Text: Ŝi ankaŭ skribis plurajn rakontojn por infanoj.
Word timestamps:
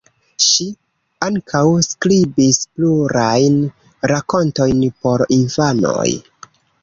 Ŝi 0.43 0.65
ankaŭ 1.25 1.61
skribis 1.87 2.59
plurajn 2.79 3.61
rakontojn 4.15 4.83
por 5.03 5.27
infanoj. 5.41 6.09